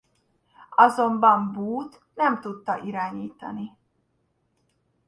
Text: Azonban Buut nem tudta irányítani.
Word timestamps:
Azonban 0.75 1.51
Buut 1.51 2.01
nem 2.13 2.41
tudta 2.41 2.77
irányítani. 2.83 3.77